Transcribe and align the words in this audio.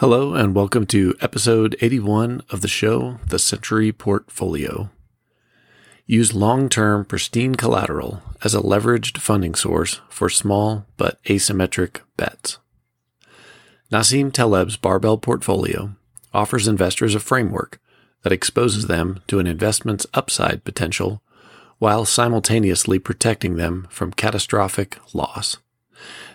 Hello, 0.00 0.32
and 0.32 0.54
welcome 0.54 0.86
to 0.86 1.16
episode 1.20 1.74
81 1.80 2.42
of 2.50 2.60
the 2.60 2.68
show, 2.68 3.18
The 3.26 3.38
Century 3.40 3.90
Portfolio. 3.90 4.90
Use 6.06 6.32
long 6.32 6.68
term, 6.68 7.04
pristine 7.04 7.56
collateral 7.56 8.22
as 8.44 8.54
a 8.54 8.60
leveraged 8.60 9.18
funding 9.18 9.56
source 9.56 10.00
for 10.08 10.28
small 10.28 10.86
but 10.96 11.20
asymmetric 11.24 12.02
bets. 12.16 12.58
Nassim 13.90 14.32
Taleb's 14.32 14.76
barbell 14.76 15.18
portfolio 15.18 15.96
offers 16.32 16.68
investors 16.68 17.16
a 17.16 17.18
framework 17.18 17.80
that 18.22 18.32
exposes 18.32 18.86
them 18.86 19.20
to 19.26 19.40
an 19.40 19.48
investment's 19.48 20.06
upside 20.14 20.62
potential 20.62 21.24
while 21.78 22.04
simultaneously 22.04 23.00
protecting 23.00 23.56
them 23.56 23.88
from 23.90 24.12
catastrophic 24.12 24.96
loss. 25.12 25.56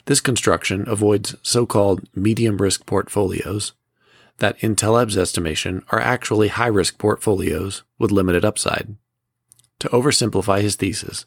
This 0.06 0.22
construction 0.22 0.84
avoids 0.88 1.36
so 1.42 1.66
called 1.66 2.08
medium 2.16 2.58
risk 2.58 2.86
portfolios 2.86 3.74
that, 4.38 4.62
in 4.64 4.76
Taleb's 4.76 5.18
estimation, 5.18 5.84
are 5.90 6.00
actually 6.00 6.50
high 6.50 6.68
risk 6.68 6.98
portfolios 6.98 7.84
with 8.00 8.12
limited 8.12 8.44
upside. 8.44 8.96
To 9.80 9.90
oversimplify 9.90 10.62
his 10.62 10.76
thesis, 10.76 11.26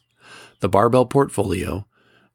the 0.59 0.69
barbell 0.69 1.05
portfolio 1.05 1.85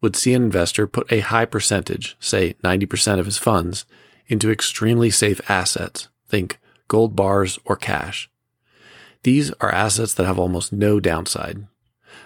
would 0.00 0.16
see 0.16 0.34
an 0.34 0.42
investor 0.42 0.86
put 0.86 1.10
a 1.12 1.20
high 1.20 1.44
percentage, 1.44 2.16
say 2.18 2.54
90% 2.64 3.18
of 3.18 3.26
his 3.26 3.38
funds, 3.38 3.84
into 4.26 4.50
extremely 4.50 5.10
safe 5.10 5.40
assets, 5.48 6.08
think 6.28 6.58
gold 6.88 7.14
bars 7.14 7.58
or 7.64 7.76
cash. 7.76 8.28
These 9.22 9.52
are 9.60 9.72
assets 9.72 10.14
that 10.14 10.26
have 10.26 10.38
almost 10.38 10.72
no 10.72 10.98
downside. 10.98 11.66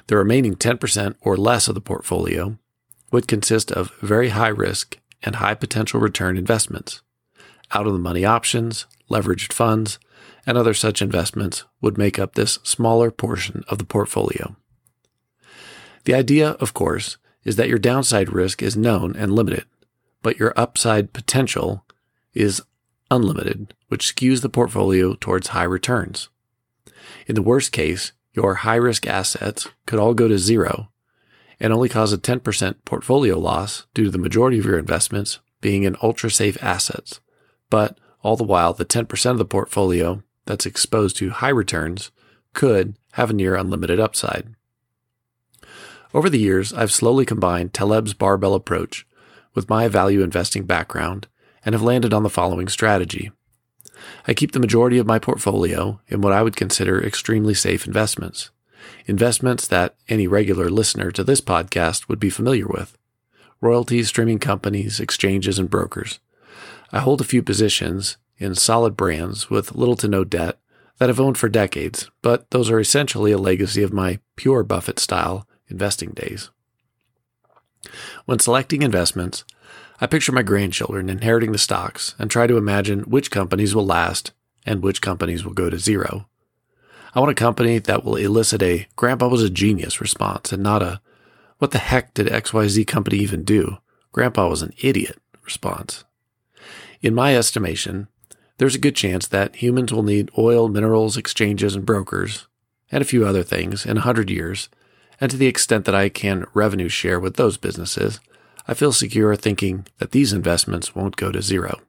The 0.06 0.16
remaining 0.16 0.56
10% 0.56 1.16
or 1.20 1.36
less 1.36 1.68
of 1.68 1.74
the 1.74 1.80
portfolio 1.80 2.58
would 3.16 3.26
consist 3.26 3.72
of 3.72 3.94
very 4.02 4.28
high 4.28 4.46
risk 4.46 4.98
and 5.22 5.36
high 5.36 5.54
potential 5.54 5.98
return 5.98 6.36
investments. 6.36 7.00
Out 7.72 7.86
of 7.86 7.94
the 7.94 7.98
money 7.98 8.26
options, 8.26 8.84
leveraged 9.10 9.54
funds, 9.54 9.98
and 10.46 10.58
other 10.58 10.74
such 10.74 11.00
investments 11.00 11.64
would 11.80 11.96
make 11.96 12.18
up 12.18 12.34
this 12.34 12.58
smaller 12.62 13.10
portion 13.10 13.64
of 13.68 13.78
the 13.78 13.86
portfolio. 13.86 14.54
The 16.04 16.12
idea, 16.12 16.50
of 16.60 16.74
course, 16.74 17.16
is 17.42 17.56
that 17.56 17.70
your 17.70 17.78
downside 17.78 18.34
risk 18.34 18.62
is 18.62 18.76
known 18.76 19.16
and 19.16 19.32
limited, 19.32 19.64
but 20.22 20.38
your 20.38 20.52
upside 20.54 21.14
potential 21.14 21.86
is 22.34 22.60
unlimited, 23.10 23.72
which 23.88 24.14
skews 24.14 24.42
the 24.42 24.50
portfolio 24.50 25.14
towards 25.14 25.48
high 25.48 25.62
returns. 25.62 26.28
In 27.26 27.34
the 27.34 27.40
worst 27.40 27.72
case, 27.72 28.12
your 28.34 28.56
high 28.56 28.76
risk 28.76 29.06
assets 29.06 29.68
could 29.86 29.98
all 29.98 30.12
go 30.12 30.28
to 30.28 30.36
zero 30.36 30.90
and 31.58 31.72
only 31.72 31.88
cause 31.88 32.12
a 32.12 32.18
10% 32.18 32.76
portfolio 32.84 33.38
loss 33.38 33.86
due 33.94 34.04
to 34.04 34.10
the 34.10 34.18
majority 34.18 34.58
of 34.58 34.64
your 34.64 34.78
investments 34.78 35.40
being 35.60 35.84
in 35.84 35.96
ultra 36.02 36.30
safe 36.30 36.62
assets. 36.62 37.20
But 37.70 37.98
all 38.22 38.36
the 38.36 38.44
while, 38.44 38.72
the 38.72 38.84
10% 38.84 39.30
of 39.30 39.38
the 39.38 39.44
portfolio 39.44 40.22
that's 40.44 40.66
exposed 40.66 41.16
to 41.16 41.30
high 41.30 41.48
returns 41.48 42.10
could 42.52 42.96
have 43.12 43.30
a 43.30 43.34
near 43.34 43.54
unlimited 43.54 43.98
upside. 43.98 44.54
Over 46.14 46.30
the 46.30 46.38
years, 46.38 46.72
I've 46.72 46.92
slowly 46.92 47.26
combined 47.26 47.72
Taleb's 47.72 48.14
barbell 48.14 48.54
approach 48.54 49.06
with 49.54 49.68
my 49.68 49.88
value 49.88 50.22
investing 50.22 50.64
background 50.64 51.28
and 51.64 51.74
have 51.74 51.82
landed 51.82 52.14
on 52.14 52.22
the 52.22 52.30
following 52.30 52.68
strategy. 52.68 53.32
I 54.26 54.34
keep 54.34 54.52
the 54.52 54.60
majority 54.60 54.98
of 54.98 55.06
my 55.06 55.18
portfolio 55.18 56.00
in 56.08 56.20
what 56.20 56.32
I 56.32 56.42
would 56.42 56.56
consider 56.56 57.02
extremely 57.02 57.54
safe 57.54 57.86
investments 57.86 58.50
investments 59.06 59.66
that 59.68 59.94
any 60.08 60.26
regular 60.26 60.68
listener 60.68 61.10
to 61.10 61.24
this 61.24 61.40
podcast 61.40 62.08
would 62.08 62.20
be 62.20 62.30
familiar 62.30 62.66
with 62.66 62.96
royalties, 63.60 64.08
streaming 64.08 64.38
companies, 64.38 65.00
exchanges, 65.00 65.58
and 65.58 65.70
brokers. 65.70 66.20
I 66.92 67.00
hold 67.00 67.20
a 67.20 67.24
few 67.24 67.42
positions 67.42 68.16
in 68.38 68.54
solid 68.54 68.96
brands 68.96 69.48
with 69.48 69.74
little 69.74 69.96
to 69.96 70.08
no 70.08 70.24
debt 70.24 70.58
that 70.98 71.08
I've 71.08 71.20
owned 71.20 71.38
for 71.38 71.48
decades, 71.48 72.10
but 72.22 72.50
those 72.50 72.70
are 72.70 72.80
essentially 72.80 73.32
a 73.32 73.38
legacy 73.38 73.82
of 73.82 73.92
my 73.92 74.18
pure 74.36 74.62
Buffett 74.62 74.98
style 74.98 75.46
investing 75.68 76.10
days. 76.10 76.50
When 78.24 78.38
selecting 78.38 78.82
investments, 78.82 79.44
I 80.00 80.06
picture 80.06 80.32
my 80.32 80.42
grandchildren 80.42 81.08
inheriting 81.08 81.52
the 81.52 81.58
stocks 81.58 82.14
and 82.18 82.30
try 82.30 82.46
to 82.46 82.56
imagine 82.56 83.00
which 83.00 83.30
companies 83.30 83.74
will 83.74 83.86
last 83.86 84.32
and 84.64 84.82
which 84.82 85.00
companies 85.00 85.44
will 85.44 85.54
go 85.54 85.70
to 85.70 85.78
zero. 85.78 86.28
I 87.16 87.20
want 87.20 87.32
a 87.32 87.34
company 87.34 87.78
that 87.78 88.04
will 88.04 88.16
elicit 88.16 88.62
a 88.62 88.86
grandpa 88.94 89.28
was 89.28 89.42
a 89.42 89.48
genius 89.48 90.02
response 90.02 90.52
and 90.52 90.62
not 90.62 90.82
a 90.82 91.00
what 91.56 91.70
the 91.70 91.78
heck 91.78 92.12
did 92.12 92.26
XYZ 92.26 92.86
company 92.86 93.16
even 93.16 93.42
do? 93.42 93.78
Grandpa 94.12 94.50
was 94.50 94.60
an 94.60 94.74
idiot 94.82 95.18
response. 95.42 96.04
In 97.00 97.14
my 97.14 97.34
estimation, 97.34 98.08
there's 98.58 98.74
a 98.74 98.78
good 98.78 98.94
chance 98.94 99.26
that 99.28 99.56
humans 99.56 99.94
will 99.94 100.02
need 100.02 100.30
oil, 100.36 100.68
minerals, 100.68 101.16
exchanges, 101.16 101.74
and 101.74 101.86
brokers, 101.86 102.48
and 102.92 103.00
a 103.00 103.06
few 103.06 103.26
other 103.26 103.42
things 103.42 103.86
in 103.86 103.96
a 103.96 104.02
hundred 104.02 104.28
years. 104.28 104.68
And 105.18 105.30
to 105.30 105.38
the 105.38 105.46
extent 105.46 105.86
that 105.86 105.94
I 105.94 106.10
can 106.10 106.44
revenue 106.52 106.90
share 106.90 107.18
with 107.18 107.36
those 107.36 107.56
businesses, 107.56 108.20
I 108.68 108.74
feel 108.74 108.92
secure 108.92 109.34
thinking 109.36 109.86
that 110.00 110.10
these 110.10 110.34
investments 110.34 110.94
won't 110.94 111.16
go 111.16 111.32
to 111.32 111.40
zero. 111.40 111.80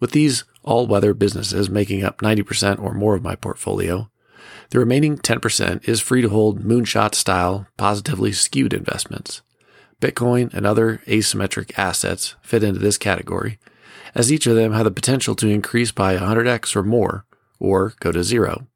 With 0.00 0.12
these 0.12 0.44
all 0.68 0.86
weather 0.86 1.14
businesses 1.14 1.70
making 1.70 2.04
up 2.04 2.18
90% 2.18 2.78
or 2.78 2.92
more 2.92 3.14
of 3.14 3.22
my 3.22 3.34
portfolio, 3.34 4.10
the 4.70 4.78
remaining 4.78 5.16
10% 5.16 5.88
is 5.88 6.00
free 6.00 6.20
to 6.20 6.28
hold 6.28 6.62
moonshot 6.62 7.14
style, 7.14 7.66
positively 7.78 8.32
skewed 8.32 8.74
investments. 8.74 9.40
Bitcoin 10.00 10.52
and 10.52 10.66
other 10.66 11.00
asymmetric 11.06 11.76
assets 11.78 12.36
fit 12.42 12.62
into 12.62 12.78
this 12.78 12.98
category, 12.98 13.58
as 14.14 14.30
each 14.30 14.46
of 14.46 14.56
them 14.56 14.72
have 14.72 14.84
the 14.84 14.90
potential 14.90 15.34
to 15.36 15.48
increase 15.48 15.90
by 15.90 16.16
100x 16.16 16.76
or 16.76 16.82
more, 16.82 17.24
or 17.58 17.94
go 18.00 18.12
to 18.12 18.22
zero. 18.22 18.66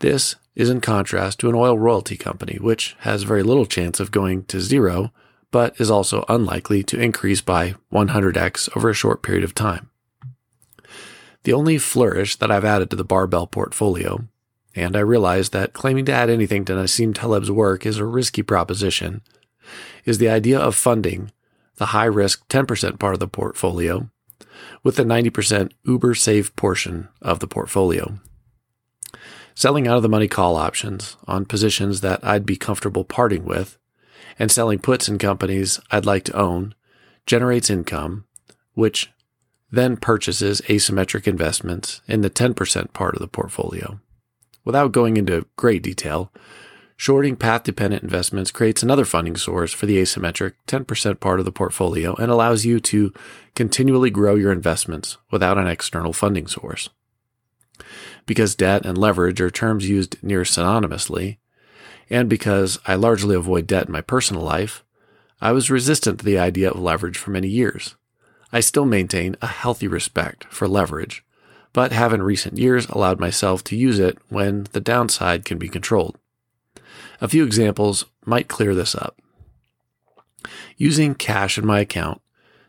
This 0.00 0.36
is 0.54 0.68
in 0.68 0.82
contrast 0.82 1.40
to 1.40 1.48
an 1.48 1.54
oil 1.54 1.78
royalty 1.78 2.18
company, 2.18 2.58
which 2.60 2.96
has 3.00 3.22
very 3.22 3.42
little 3.42 3.66
chance 3.66 3.98
of 3.98 4.10
going 4.10 4.44
to 4.44 4.60
zero, 4.60 5.10
but 5.50 5.80
is 5.80 5.90
also 5.90 6.24
unlikely 6.28 6.82
to 6.82 7.00
increase 7.00 7.40
by 7.40 7.74
100x 7.90 8.76
over 8.76 8.90
a 8.90 8.94
short 8.94 9.22
period 9.22 9.42
of 9.42 9.54
time. 9.54 9.88
The 11.46 11.52
only 11.52 11.78
flourish 11.78 12.34
that 12.34 12.50
I've 12.50 12.64
added 12.64 12.90
to 12.90 12.96
the 12.96 13.04
barbell 13.04 13.46
portfolio, 13.46 14.26
and 14.74 14.96
I 14.96 14.98
realize 14.98 15.50
that 15.50 15.74
claiming 15.74 16.04
to 16.06 16.12
add 16.12 16.28
anything 16.28 16.64
to 16.64 16.72
Nassim 16.72 17.14
Taleb's 17.14 17.52
work 17.52 17.86
is 17.86 17.98
a 17.98 18.04
risky 18.04 18.42
proposition, 18.42 19.22
is 20.04 20.18
the 20.18 20.28
idea 20.28 20.58
of 20.58 20.74
funding 20.74 21.30
the 21.76 21.86
high 21.86 22.06
risk 22.06 22.48
10% 22.48 22.98
part 22.98 23.14
of 23.14 23.20
the 23.20 23.28
portfolio 23.28 24.10
with 24.82 24.96
the 24.96 25.04
90% 25.04 25.70
uber 25.84 26.16
safe 26.16 26.56
portion 26.56 27.06
of 27.22 27.38
the 27.38 27.46
portfolio. 27.46 28.18
Selling 29.54 29.86
out 29.86 29.98
of 29.98 30.02
the 30.02 30.08
money 30.08 30.26
call 30.26 30.56
options 30.56 31.16
on 31.28 31.44
positions 31.44 32.00
that 32.00 32.18
I'd 32.24 32.44
be 32.44 32.56
comfortable 32.56 33.04
parting 33.04 33.44
with 33.44 33.78
and 34.36 34.50
selling 34.50 34.80
puts 34.80 35.08
in 35.08 35.16
companies 35.16 35.78
I'd 35.92 36.06
like 36.06 36.24
to 36.24 36.36
own 36.36 36.74
generates 37.24 37.70
income, 37.70 38.24
which 38.74 39.12
then 39.70 39.96
purchases 39.96 40.60
asymmetric 40.62 41.26
investments 41.26 42.00
in 42.06 42.20
the 42.20 42.30
10% 42.30 42.92
part 42.92 43.14
of 43.14 43.20
the 43.20 43.28
portfolio. 43.28 44.00
Without 44.64 44.92
going 44.92 45.16
into 45.16 45.46
great 45.56 45.82
detail, 45.82 46.32
shorting 46.96 47.36
path 47.36 47.64
dependent 47.64 48.02
investments 48.02 48.50
creates 48.50 48.82
another 48.82 49.04
funding 49.04 49.36
source 49.36 49.72
for 49.72 49.86
the 49.86 49.98
asymmetric 49.98 50.54
10% 50.66 51.20
part 51.20 51.38
of 51.38 51.44
the 51.44 51.52
portfolio 51.52 52.14
and 52.14 52.30
allows 52.30 52.64
you 52.64 52.80
to 52.80 53.12
continually 53.54 54.10
grow 54.10 54.34
your 54.34 54.52
investments 54.52 55.18
without 55.30 55.58
an 55.58 55.66
external 55.66 56.12
funding 56.12 56.46
source. 56.46 56.88
Because 58.24 58.54
debt 58.54 58.84
and 58.84 58.96
leverage 58.96 59.40
are 59.40 59.50
terms 59.50 59.88
used 59.88 60.22
near 60.22 60.42
synonymously, 60.42 61.38
and 62.08 62.28
because 62.28 62.78
I 62.86 62.94
largely 62.94 63.36
avoid 63.36 63.66
debt 63.66 63.86
in 63.86 63.92
my 63.92 64.00
personal 64.00 64.42
life, 64.42 64.84
I 65.40 65.52
was 65.52 65.70
resistant 65.70 66.20
to 66.20 66.24
the 66.24 66.38
idea 66.38 66.70
of 66.70 66.80
leverage 66.80 67.18
for 67.18 67.30
many 67.30 67.48
years. 67.48 67.94
I 68.52 68.60
still 68.60 68.86
maintain 68.86 69.36
a 69.42 69.46
healthy 69.46 69.88
respect 69.88 70.44
for 70.50 70.68
leverage, 70.68 71.24
but 71.72 71.92
have 71.92 72.12
in 72.12 72.22
recent 72.22 72.58
years 72.58 72.86
allowed 72.86 73.20
myself 73.20 73.62
to 73.64 73.76
use 73.76 73.98
it 73.98 74.18
when 74.28 74.66
the 74.72 74.80
downside 74.80 75.44
can 75.44 75.58
be 75.58 75.68
controlled. 75.68 76.16
A 77.20 77.28
few 77.28 77.44
examples 77.44 78.04
might 78.24 78.48
clear 78.48 78.74
this 78.74 78.94
up. 78.94 79.20
Using 80.76 81.14
cash 81.14 81.58
in 81.58 81.66
my 81.66 81.80
account 81.80 82.20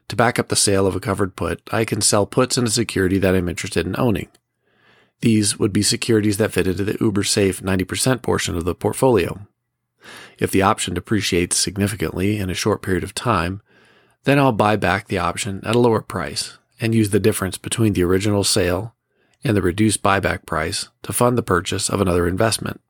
to 0.07 0.15
back 0.15 0.39
up 0.39 0.47
the 0.47 0.55
sale 0.55 0.87
of 0.87 0.95
a 0.95 0.99
covered 0.99 1.35
put, 1.35 1.61
I 1.71 1.85
can 1.85 2.01
sell 2.01 2.25
puts 2.25 2.57
in 2.57 2.65
a 2.65 2.69
security 2.69 3.17
that 3.19 3.35
I'm 3.35 3.49
interested 3.49 3.85
in 3.85 3.99
owning. 3.99 4.29
These 5.21 5.57
would 5.57 5.73
be 5.73 5.83
securities 5.83 6.37
that 6.37 6.51
fit 6.51 6.67
into 6.67 6.83
the 6.83 6.97
uber 7.01 7.23
safe 7.23 7.61
90% 7.61 8.21
portion 8.21 8.55
of 8.55 8.65
the 8.65 8.75
portfolio. 8.75 9.47
If 10.39 10.51
the 10.51 10.61
option 10.61 10.93
depreciates 10.93 11.57
significantly 11.57 12.37
in 12.37 12.49
a 12.49 12.55
short 12.55 12.81
period 12.81 13.03
of 13.03 13.15
time, 13.15 13.61
then 14.27 14.39
I'll 14.39 14.51
buy 14.51 14.75
back 14.75 15.07
the 15.07 15.19
option 15.19 15.61
at 15.63 15.73
a 15.73 15.79
lower 15.79 16.01
price 16.01 16.57
and 16.81 16.93
use 16.93 17.11
the 17.11 17.19
difference 17.19 17.57
between 17.57 17.93
the 17.93 18.03
original 18.03 18.43
sale 18.43 18.93
and 19.41 19.55
the 19.55 19.61
reduced 19.61 20.03
buyback 20.03 20.45
price 20.45 20.89
to 21.03 21.13
fund 21.13 21.37
the 21.37 21.41
purchase 21.41 21.87
of 21.89 22.01
another 22.01 22.27
investment. 22.27 22.81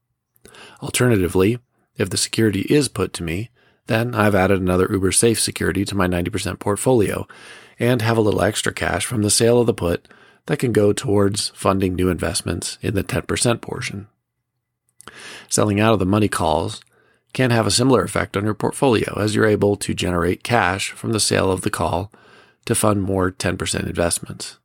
Alternatively, 0.81 1.59
if 1.95 2.09
the 2.09 2.17
security 2.17 2.61
is 2.61 2.89
put 2.89 3.13
to 3.13 3.23
me, 3.23 3.51
then 3.85 4.15
I've 4.15 4.33
added 4.33 4.59
another 4.59 4.87
Uber 4.89 5.11
Safe 5.11 5.39
security 5.39 5.85
to 5.85 5.95
my 5.95 6.07
90% 6.07 6.57
portfolio 6.57 7.27
and 7.77 8.01
have 8.01 8.17
a 8.17 8.21
little 8.21 8.41
extra 8.41 8.73
cash 8.73 9.05
from 9.05 9.21
the 9.21 9.29
sale 9.29 9.59
of 9.59 9.67
the 9.67 9.75
put 9.75 10.07
that 10.47 10.57
can 10.57 10.71
go 10.71 10.91
towards 10.91 11.49
funding 11.49 11.93
new 11.93 12.09
investments 12.09 12.79
in 12.81 12.95
the 12.95 13.03
10% 13.03 13.61
portion. 13.61 14.07
Selling 15.49 15.79
out 15.79 15.93
of 15.93 15.99
the 15.99 16.05
money 16.07 16.29
calls 16.29 16.81
can 17.33 17.51
have 17.51 17.67
a 17.67 17.71
similar 17.71 18.03
effect 18.03 18.35
on 18.35 18.45
your 18.45 18.53
portfolio 18.53 19.19
as 19.19 19.35
you're 19.35 19.45
able 19.45 19.75
to 19.75 19.93
generate 19.93 20.43
cash 20.43 20.91
from 20.91 21.11
the 21.11 21.19
sale 21.19 21.51
of 21.51 21.61
the 21.61 21.69
call 21.69 22.11
to 22.65 22.75
fund 22.75 23.01
more 23.01 23.31
10% 23.31 23.85
investments. 23.85 24.57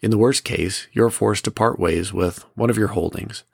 In 0.00 0.10
the 0.10 0.18
worst 0.18 0.44
case, 0.44 0.88
you're 0.92 1.10
forced 1.10 1.44
to 1.44 1.50
part 1.50 1.78
ways 1.78 2.12
with 2.12 2.44
one 2.54 2.70
of 2.70 2.78
your 2.78 2.88
holdings, 2.88 3.44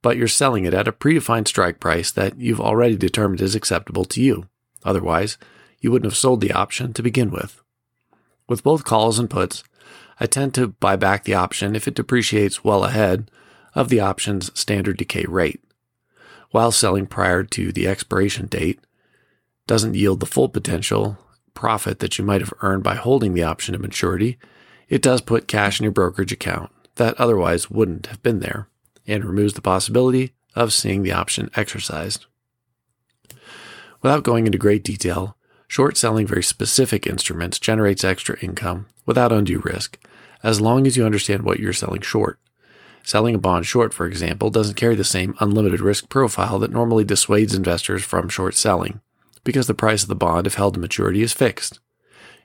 but 0.00 0.16
you're 0.16 0.28
selling 0.28 0.64
it 0.64 0.74
at 0.74 0.88
a 0.88 0.92
predefined 0.92 1.48
strike 1.48 1.80
price 1.80 2.10
that 2.10 2.38
you've 2.38 2.60
already 2.60 2.96
determined 2.96 3.40
is 3.40 3.54
acceptable 3.54 4.04
to 4.06 4.20
you. 4.20 4.48
Otherwise, 4.84 5.38
you 5.80 5.90
wouldn't 5.90 6.10
have 6.10 6.18
sold 6.18 6.40
the 6.40 6.52
option 6.52 6.92
to 6.92 7.02
begin 7.02 7.30
with. 7.30 7.62
With 8.48 8.62
both 8.62 8.84
calls 8.84 9.18
and 9.18 9.30
puts, 9.30 9.62
I 10.18 10.26
tend 10.26 10.54
to 10.54 10.68
buy 10.68 10.96
back 10.96 11.24
the 11.24 11.34
option 11.34 11.74
if 11.74 11.88
it 11.88 11.94
depreciates 11.94 12.64
well 12.64 12.84
ahead 12.84 13.30
of 13.74 13.88
the 13.88 14.00
option's 14.00 14.56
standard 14.58 14.96
decay 14.96 15.24
rate. 15.28 15.62
While 16.52 16.70
selling 16.70 17.06
prior 17.06 17.44
to 17.44 17.72
the 17.72 17.88
expiration 17.88 18.46
date 18.46 18.78
doesn't 19.66 19.94
yield 19.94 20.20
the 20.20 20.26
full 20.26 20.50
potential 20.50 21.18
profit 21.54 21.98
that 22.00 22.18
you 22.18 22.24
might 22.24 22.42
have 22.42 22.52
earned 22.60 22.82
by 22.82 22.94
holding 22.94 23.32
the 23.32 23.42
option 23.42 23.72
to 23.72 23.78
maturity, 23.78 24.38
it 24.88 25.00
does 25.00 25.22
put 25.22 25.48
cash 25.48 25.80
in 25.80 25.84
your 25.84 25.92
brokerage 25.92 26.30
account 26.30 26.70
that 26.96 27.18
otherwise 27.18 27.70
wouldn't 27.70 28.06
have 28.06 28.22
been 28.22 28.40
there 28.40 28.68
and 29.06 29.24
removes 29.24 29.54
the 29.54 29.62
possibility 29.62 30.34
of 30.54 30.74
seeing 30.74 31.02
the 31.02 31.12
option 31.12 31.50
exercised. 31.56 32.26
Without 34.02 34.22
going 34.22 34.44
into 34.44 34.58
great 34.58 34.84
detail, 34.84 35.38
short 35.68 35.96
selling 35.96 36.26
very 36.26 36.42
specific 36.42 37.06
instruments 37.06 37.58
generates 37.58 38.04
extra 38.04 38.38
income 38.40 38.86
without 39.06 39.32
undue 39.32 39.60
risk, 39.60 39.98
as 40.42 40.60
long 40.60 40.86
as 40.86 40.98
you 40.98 41.06
understand 41.06 41.44
what 41.44 41.60
you're 41.60 41.72
selling 41.72 42.02
short. 42.02 42.38
Selling 43.04 43.34
a 43.34 43.38
bond 43.38 43.66
short, 43.66 43.92
for 43.92 44.06
example, 44.06 44.50
doesn't 44.50 44.76
carry 44.76 44.94
the 44.94 45.04
same 45.04 45.34
unlimited 45.40 45.80
risk 45.80 46.08
profile 46.08 46.58
that 46.60 46.70
normally 46.70 47.04
dissuades 47.04 47.54
investors 47.54 48.04
from 48.04 48.28
short 48.28 48.54
selling, 48.54 49.00
because 49.44 49.66
the 49.66 49.74
price 49.74 50.02
of 50.02 50.08
the 50.08 50.14
bond, 50.14 50.46
if 50.46 50.54
held 50.54 50.74
to 50.74 50.80
maturity, 50.80 51.22
is 51.22 51.32
fixed. 51.32 51.80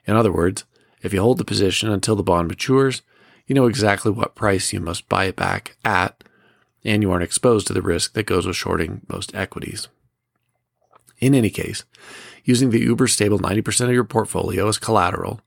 In 0.06 0.16
other 0.16 0.32
words, 0.32 0.64
if 1.02 1.12
you 1.12 1.20
hold 1.20 1.38
the 1.38 1.44
position 1.44 1.90
until 1.90 2.16
the 2.16 2.22
bond 2.22 2.48
matures, 2.48 3.02
you 3.46 3.54
know 3.54 3.66
exactly 3.66 4.10
what 4.10 4.34
price 4.34 4.72
you 4.72 4.80
must 4.80 5.08
buy 5.08 5.26
it 5.26 5.36
back 5.36 5.76
at, 5.84 6.24
and 6.84 7.02
you 7.02 7.10
aren't 7.10 7.24
exposed 7.24 7.66
to 7.68 7.72
the 7.72 7.82
risk 7.82 8.14
that 8.14 8.26
goes 8.26 8.46
with 8.46 8.56
shorting 8.56 9.02
most 9.08 9.34
equities. 9.34 9.88
In 11.18 11.34
any 11.34 11.50
case, 11.50 11.84
using 12.44 12.70
the 12.70 12.80
uber 12.80 13.08
stable 13.08 13.38
90% 13.38 13.86
of 13.86 13.92
your 13.92 14.04
portfolio 14.04 14.68
as 14.68 14.78
collateral 14.78 15.40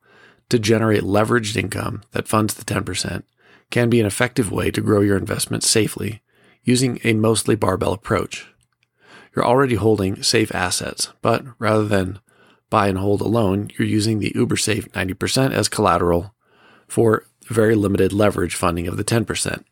to 0.50 0.60
generate 0.60 1.04
leveraged 1.04 1.56
income 1.56 2.04
that 2.12 2.28
funds 2.28 2.54
the 2.54 2.66
10% 2.66 3.24
can 3.72 3.90
be 3.90 4.00
an 4.00 4.06
effective 4.06 4.52
way 4.52 4.70
to 4.70 4.82
grow 4.82 5.02
your 5.02 5.18
investment 5.18 5.64
safely 5.64 6.22
using 6.64 7.00
a 7.04 7.14
mostly 7.14 7.56
barbell 7.56 7.94
approach. 7.94 8.48
You're 9.36 9.46
already 9.46 9.76
holding 9.76 10.22
safe 10.22 10.54
assets, 10.54 11.12
but 11.22 11.44
rather 11.58 11.86
than 11.86 12.20
buy 12.70 12.88
and 12.88 12.98
hold 12.98 13.22
alone, 13.22 13.70
you're 13.78 13.88
using 13.88 14.20
the 14.20 14.32
uber 14.36 14.58
safe 14.58 14.92
90% 14.92 15.52
as 15.52 15.70
collateral 15.70 16.36
for 16.88 17.26
very 17.48 17.76
limited 17.76 18.14
leverage 18.14 18.56
funding 18.56 18.88
of 18.88 18.98
the 18.98 19.04
10%. 19.04 19.64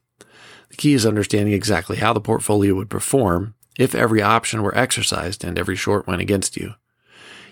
The 0.70 0.76
key 0.76 0.94
is 0.94 1.06
understanding 1.06 1.54
exactly 1.54 1.98
how 1.98 2.14
the 2.14 2.22
portfolio 2.22 2.76
would 2.76 2.90
perform 2.90 3.56
if 3.78 3.96
every 3.96 4.22
option 4.22 4.62
were 4.62 4.78
exercised 4.78 5.44
and 5.44 5.58
every 5.58 5.76
short 5.76 6.08
went 6.08 6.22
against 6.22 6.58
you. 6.58 6.76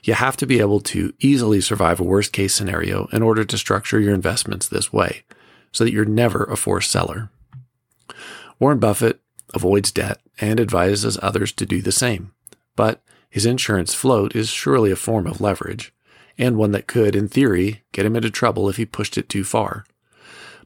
You 0.03 0.13
have 0.13 0.37
to 0.37 0.45
be 0.45 0.59
able 0.59 0.79
to 0.81 1.13
easily 1.19 1.59
survive 1.59 1.99
a 1.99 2.03
worst 2.03 2.31
case 2.31 2.53
scenario 2.53 3.07
in 3.11 3.23
order 3.23 3.43
to 3.43 3.57
structure 3.57 3.99
your 3.99 4.13
investments 4.13 4.67
this 4.67 4.93
way 4.93 5.23
so 5.77 5.83
that 5.83 5.93
you're 5.93 6.05
never 6.05 6.43
a 6.45 6.57
forced 6.57 6.89
seller. 6.89 7.29
Warren 8.57 8.79
Buffett 8.79 9.21
avoids 9.53 9.91
debt 9.91 10.19
and 10.41 10.59
advises 10.59 11.19
others 11.21 11.51
to 11.51 11.67
do 11.67 11.83
the 11.83 11.91
same. 11.91 12.31
But 12.75 13.03
his 13.29 13.45
insurance 13.45 13.93
float 13.93 14.35
is 14.35 14.49
surely 14.49 14.89
a 14.89 14.95
form 14.95 15.27
of 15.27 15.39
leverage, 15.39 15.93
and 16.35 16.57
one 16.57 16.71
that 16.71 16.87
could, 16.87 17.15
in 17.15 17.27
theory, 17.27 17.83
get 17.91 18.07
him 18.07 18.15
into 18.15 18.31
trouble 18.31 18.67
if 18.69 18.77
he 18.77 18.85
pushed 18.87 19.19
it 19.19 19.29
too 19.29 19.43
far. 19.43 19.85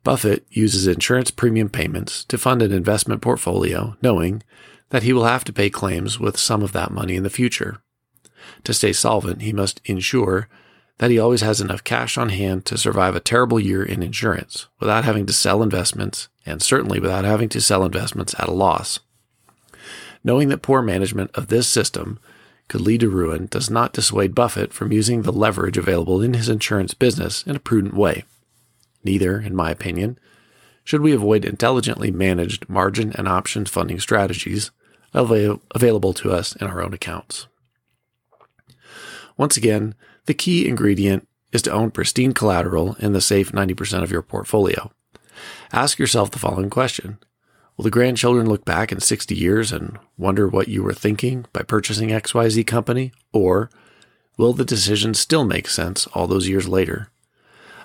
Buffett 0.05 0.45
uses 0.49 0.87
insurance 0.87 1.29
premium 1.29 1.67
payments 1.67 2.23
to 2.23 2.37
fund 2.37 2.61
an 2.61 2.71
investment 2.71 3.21
portfolio, 3.21 3.97
knowing 4.01 4.43
that 4.91 5.03
he 5.03 5.11
will 5.11 5.25
have 5.25 5.43
to 5.43 5.51
pay 5.51 5.69
claims 5.69 6.21
with 6.21 6.39
some 6.39 6.63
of 6.63 6.71
that 6.71 6.89
money 6.89 7.17
in 7.17 7.23
the 7.23 7.29
future. 7.29 7.81
To 8.63 8.73
stay 8.73 8.93
solvent, 8.93 9.41
he 9.41 9.51
must 9.51 9.81
ensure 9.83 10.47
that 10.97 11.11
he 11.11 11.19
always 11.19 11.41
has 11.41 11.59
enough 11.61 11.83
cash 11.83 12.17
on 12.17 12.29
hand 12.29 12.65
to 12.65 12.77
survive 12.77 13.15
a 13.15 13.19
terrible 13.19 13.59
year 13.59 13.83
in 13.83 14.03
insurance 14.03 14.67
without 14.79 15.03
having 15.03 15.25
to 15.25 15.33
sell 15.33 15.63
investments 15.63 16.29
and 16.45 16.61
certainly 16.61 16.99
without 16.99 17.25
having 17.25 17.49
to 17.49 17.61
sell 17.61 17.83
investments 17.83 18.35
at 18.37 18.47
a 18.47 18.53
loss. 18.53 18.99
Knowing 20.23 20.49
that 20.49 20.61
poor 20.61 20.81
management 20.81 21.31
of 21.33 21.47
this 21.47 21.67
system 21.67 22.19
could 22.67 22.81
lead 22.81 23.01
to 23.01 23.09
ruin 23.09 23.47
does 23.47 23.69
not 23.69 23.93
dissuade 23.93 24.35
Buffett 24.35 24.71
from 24.71 24.91
using 24.91 25.23
the 25.23 25.33
leverage 25.33 25.77
available 25.77 26.21
in 26.21 26.33
his 26.33 26.47
insurance 26.47 26.93
business 26.93 27.43
in 27.43 27.55
a 27.55 27.59
prudent 27.59 27.95
way. 27.95 28.23
Neither, 29.03 29.41
in 29.41 29.55
my 29.55 29.71
opinion, 29.71 30.19
should 30.83 31.01
we 31.01 31.13
avoid 31.13 31.43
intelligently 31.43 32.11
managed 32.11 32.69
margin 32.69 33.11
and 33.15 33.27
option 33.27 33.65
funding 33.65 33.99
strategies 33.99 34.71
avail- 35.13 35.61
available 35.73 36.13
to 36.13 36.31
us 36.31 36.55
in 36.55 36.67
our 36.67 36.81
own 36.81 36.93
accounts. 36.93 37.47
Once 39.37 39.57
again, 39.57 39.95
the 40.25 40.33
key 40.33 40.67
ingredient 40.67 41.27
is 41.51 41.61
to 41.63 41.71
own 41.71 41.91
pristine 41.91 42.33
collateral 42.33 42.95
in 42.99 43.13
the 43.13 43.21
safe 43.21 43.51
90% 43.51 44.03
of 44.03 44.11
your 44.11 44.21
portfolio. 44.21 44.91
Ask 45.71 45.99
yourself 45.99 46.31
the 46.31 46.39
following 46.39 46.69
question 46.69 47.17
Will 47.77 47.83
the 47.83 47.91
grandchildren 47.91 48.47
look 48.47 48.65
back 48.65 48.91
in 48.91 48.99
60 48.99 49.33
years 49.33 49.71
and 49.71 49.97
wonder 50.17 50.47
what 50.47 50.67
you 50.67 50.83
were 50.83 50.93
thinking 50.93 51.45
by 51.53 51.63
purchasing 51.63 52.09
XYZ 52.09 52.67
company? 52.67 53.11
Or 53.33 53.69
will 54.37 54.53
the 54.53 54.65
decision 54.65 55.13
still 55.13 55.45
make 55.45 55.67
sense 55.67 56.07
all 56.07 56.27
those 56.27 56.47
years 56.47 56.67
later? 56.67 57.09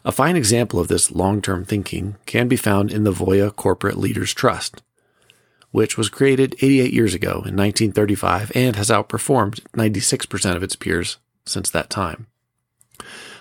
A 0.05 0.12
fine 0.12 0.37
example 0.37 0.79
of 0.79 0.88
this 0.88 1.11
long 1.11 1.41
term 1.41 1.65
thinking 1.65 2.17
can 2.27 2.47
be 2.47 2.56
found 2.56 2.93
in 2.93 3.05
the 3.05 3.12
Voya 3.12 3.55
Corporate 3.55 3.97
Leaders 3.97 4.35
Trust, 4.35 4.83
which 5.71 5.97
was 5.97 6.09
created 6.09 6.55
88 6.61 6.93
years 6.93 7.15
ago 7.15 7.31
in 7.31 7.56
1935 7.56 8.53
and 8.55 8.77
has 8.77 8.91
outperformed 8.91 9.61
96% 9.73 10.56
of 10.56 10.62
its 10.62 10.77
peers 10.77 11.19
since 11.47 11.71
that 11.71 11.91
time. 11.91 12.27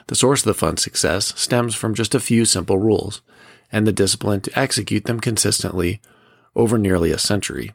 The 0.08 0.16
source 0.16 0.42
of 0.42 0.46
the 0.46 0.54
fund's 0.54 0.84
success 0.84 1.34
stems 1.40 1.76
from 1.76 1.96
just 1.96 2.14
a 2.14 2.20
few 2.20 2.46
simple 2.46 2.78
rules 2.78 3.22
and 3.72 3.88
the 3.88 3.92
discipline 3.92 4.42
to 4.42 4.60
execute 4.60 5.06
them 5.06 5.20
consistently 5.20 6.02
over 6.56 6.78
nearly 6.78 7.12
a 7.12 7.18
century. 7.18 7.74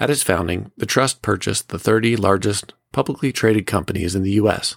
At 0.00 0.10
its 0.10 0.22
founding, 0.22 0.70
the 0.76 0.86
trust 0.86 1.22
purchased 1.22 1.68
the 1.68 1.78
30 1.78 2.16
largest 2.16 2.72
publicly 2.92 3.32
traded 3.32 3.66
companies 3.66 4.14
in 4.14 4.22
the 4.22 4.32
U.S., 4.32 4.76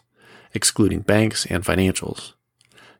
excluding 0.53 1.01
banks 1.01 1.45
and 1.45 1.63
financials. 1.63 2.33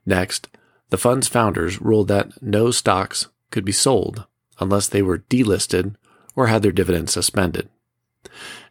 Next, 0.06 0.48
the 0.90 0.98
fund's 0.98 1.28
founders 1.28 1.80
ruled 1.80 2.08
that 2.08 2.42
no 2.42 2.70
stocks 2.70 3.28
could 3.50 3.64
be 3.64 3.72
sold 3.72 4.26
unless 4.58 4.88
they 4.88 5.02
were 5.02 5.18
delisted 5.18 5.96
or 6.34 6.46
had 6.46 6.62
their 6.62 6.72
dividends 6.72 7.12
suspended. 7.12 7.68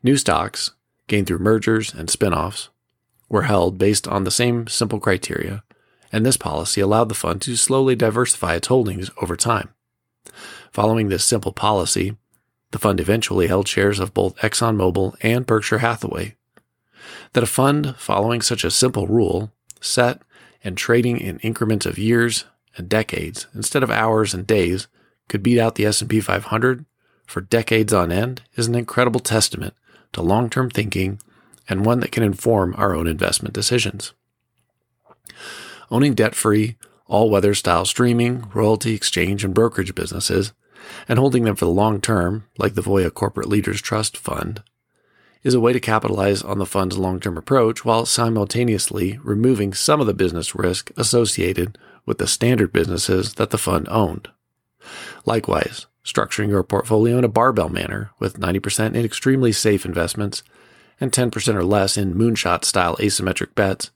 New 0.02 0.18
stocks, 0.18 0.72
gained 1.12 1.28
through 1.28 1.40
mergers 1.40 1.94
and 1.94 2.10
spin-offs, 2.10 2.70
were 3.28 3.42
held 3.42 3.78
based 3.78 4.08
on 4.08 4.24
the 4.24 4.32
same 4.32 4.66
simple 4.68 4.98
criteria, 4.98 5.62
and 6.10 6.26
this 6.26 6.38
policy 6.38 6.80
allowed 6.80 7.10
the 7.10 7.14
fund 7.16 7.42
to 7.42 7.58
slowly 7.58 7.98
diversify 7.98 8.56
its 8.56 8.70
holdings 8.70 9.12
over 9.22 9.36
time. 9.36 9.74
Following 10.72 11.10
this 11.10 11.26
simple 11.26 11.52
policy, 11.52 12.16
the 12.72 12.80
fund 12.80 13.02
eventually 13.02 13.48
held 13.48 13.68
shares 13.68 14.00
of 14.00 14.14
both 14.14 14.38
ExxonMobil 14.38 15.18
and 15.22 15.46
Berkshire 15.46 15.80
Hathaway. 15.80 16.38
That 17.34 17.44
a 17.44 17.48
fund 17.48 17.98
following 17.98 18.42
such 18.42 18.64
a 18.64 18.72
simple 18.72 19.06
rule, 19.06 19.52
set 19.82 20.22
and 20.64 20.78
trading 20.78 21.20
in 21.20 21.40
increments 21.40 21.86
of 21.86 22.00
years 22.00 22.46
and 22.78 22.88
decades 22.88 23.48
instead 23.54 23.84
of 23.84 23.92
hours 23.92 24.34
and 24.34 24.48
days, 24.48 24.88
could 25.28 25.44
beat 25.44 25.60
out 25.60 25.76
the 25.76 25.86
S&P 25.86 26.22
500 26.22 26.86
for 27.26 27.42
decades 27.42 27.92
on 27.92 28.14
end 28.14 28.44
is 28.56 28.68
an 28.68 28.76
incredible 28.76 29.20
testament 29.20 29.74
to 30.14 30.22
long-term 30.22 30.70
thinking 30.70 31.20
and 31.70 31.86
one 31.86 32.00
that 32.00 32.12
can 32.12 32.24
inform 32.24 32.76
our 32.78 32.96
own 32.96 33.08
investment 33.08 33.54
decisions. 33.54 34.14
Owning 35.90 36.14
debt-free, 36.14 36.78
all-weather 37.08 37.54
style 37.54 37.86
streaming, 37.86 38.50
royalty 38.54 38.94
exchange, 38.94 39.44
and 39.44 39.54
brokerage 39.54 39.94
businesses, 39.94 40.54
and 41.08 41.20
holding 41.20 41.44
them 41.44 41.56
for 41.56 41.66
the 41.66 41.72
long 41.72 42.02
term, 42.02 42.46
like 42.58 42.74
the 42.74 42.82
Voya 42.82 43.14
Corporate 43.14 43.50
Leaders 43.50 43.82
Trust 43.82 44.18
Fund, 44.18 44.64
is 45.44 45.54
a 45.54 45.60
way 45.60 45.74
to 45.74 45.80
capitalize 45.80 46.42
on 46.42 46.60
the 46.60 46.66
fund's 46.66 46.98
long-term 46.98 47.38
approach 47.38 47.84
while 47.84 48.06
simultaneously 48.06 49.20
removing 49.24 49.74
some 49.74 50.00
of 50.00 50.08
the 50.08 50.14
business 50.14 50.56
risk 50.56 50.92
associated 50.98 51.78
with 52.06 52.18
the 52.18 52.28
standard 52.28 52.72
businesses 52.72 53.36
that 53.36 53.50
the 53.50 53.58
fund 53.58 53.88
owned. 53.90 54.28
Likewise, 55.26 55.88
structuring 56.04 56.50
your 56.50 56.64
portfolio 56.64 57.18
in 57.18 57.24
a 57.24 57.30
barbell 57.30 57.70
manner 57.70 58.12
with 58.20 58.40
90% 58.40 58.96
in 58.96 59.06
extremely 59.06 59.52
safe 59.52 59.86
investments 59.86 60.44
and 61.00 61.12
10% 61.12 61.56
or 61.56 61.64
less 61.64 61.98
in 61.98 62.14
moonshot 62.14 62.64
style 62.64 62.96
asymmetric 62.98 63.54
bets 63.56 63.92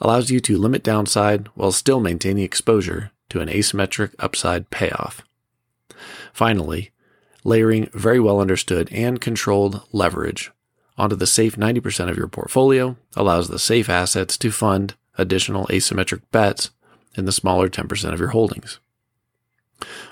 allows 0.00 0.30
you 0.30 0.40
to 0.40 0.58
limit 0.58 0.82
downside 0.82 1.46
while 1.54 1.72
still 1.72 2.00
maintaining 2.00 2.44
exposure 2.44 3.10
to 3.28 3.40
an 3.40 3.48
asymmetric 3.48 4.14
upside 4.18 4.70
payoff. 4.70 5.22
Finally, 6.32 6.90
layering 7.44 7.88
very 7.92 8.20
well 8.20 8.40
understood 8.40 8.88
and 8.92 9.20
controlled 9.20 9.82
leverage 9.92 10.50
onto 10.98 11.16
the 11.16 11.26
safe 11.26 11.56
90% 11.56 12.10
of 12.10 12.16
your 12.16 12.28
portfolio 12.28 12.96
allows 13.16 13.48
the 13.48 13.58
safe 13.58 13.88
assets 13.88 14.36
to 14.38 14.50
fund 14.50 14.94
additional 15.18 15.66
asymmetric 15.66 16.22
bets 16.30 16.70
in 17.16 17.24
the 17.24 17.32
smaller 17.32 17.68
10% 17.68 18.12
of 18.12 18.20
your 18.20 18.28
holdings. 18.28 18.78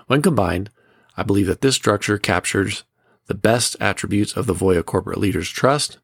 When 0.07 0.23
combined, 0.23 0.71
I 1.21 1.23
believe 1.23 1.49
that 1.49 1.61
this 1.61 1.75
structure 1.75 2.17
captures 2.17 2.85
the 3.27 3.35
best 3.35 3.77
attributes 3.79 4.33
of 4.39 4.47
the 4.47 4.55
Voya 4.55 4.83
Corporate 4.83 5.19
Leaders 5.19 5.51
Trust, 5.51 5.99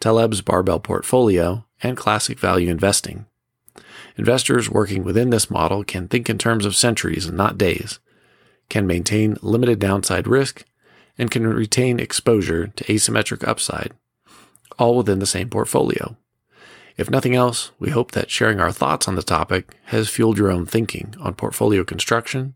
Taleb's 0.00 0.40
barbell 0.40 0.80
portfolio, 0.80 1.64
and 1.84 1.96
classic 1.96 2.40
value 2.40 2.68
investing. 2.68 3.26
Investors 4.16 4.68
working 4.68 5.04
within 5.04 5.30
this 5.30 5.48
model 5.48 5.84
can 5.84 6.08
think 6.08 6.28
in 6.28 6.36
terms 6.36 6.66
of 6.66 6.74
centuries 6.74 7.26
and 7.26 7.36
not 7.36 7.56
days, 7.56 8.00
can 8.68 8.88
maintain 8.88 9.36
limited 9.40 9.78
downside 9.78 10.26
risk, 10.26 10.64
and 11.16 11.30
can 11.30 11.46
retain 11.46 12.00
exposure 12.00 12.66
to 12.66 12.84
asymmetric 12.86 13.46
upside, 13.46 13.92
all 14.80 14.96
within 14.96 15.20
the 15.20 15.26
same 15.26 15.48
portfolio. 15.48 16.16
If 16.96 17.08
nothing 17.08 17.36
else, 17.36 17.70
we 17.78 17.90
hope 17.90 18.10
that 18.12 18.32
sharing 18.32 18.58
our 18.58 18.72
thoughts 18.72 19.06
on 19.06 19.14
the 19.14 19.22
topic 19.22 19.76
has 19.84 20.08
fueled 20.08 20.38
your 20.38 20.50
own 20.50 20.66
thinking 20.66 21.14
on 21.20 21.34
portfolio 21.34 21.84
construction 21.84 22.54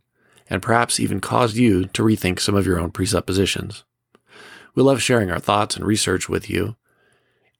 and 0.51 0.61
perhaps 0.61 1.01
even 1.01 1.21
caused 1.21 1.57
you 1.57 1.87
to 1.87 2.03
rethink 2.03 2.41
some 2.41 2.57
of 2.57 2.67
your 2.67 2.79
own 2.79 2.91
presuppositions. 2.91 3.85
We 4.75 4.83
love 4.83 5.01
sharing 5.01 5.31
our 5.31 5.39
thoughts 5.39 5.77
and 5.77 5.87
research 5.87 6.29
with 6.29 6.51
you, 6.51 6.77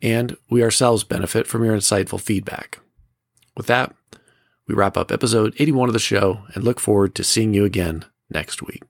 and 0.03 0.37
we 0.51 0.63
ourselves 0.63 1.05
benefit 1.05 1.47
from 1.47 1.65
your 1.65 1.77
insightful 1.77 2.21
feedback. 2.21 2.81
With 3.57 3.67
that, 3.67 3.95
we 4.67 4.75
wrap 4.75 4.97
up 4.97 5.11
episode 5.11 5.55
81 5.59 5.89
of 5.89 5.93
the 5.93 5.99
show 5.99 6.43
and 6.55 6.65
look 6.65 6.81
forward 6.81 7.15
to 7.15 7.25
seeing 7.25 7.55
you 7.55 7.65
again 7.65 8.05
next 8.31 8.63
week. 8.63 8.83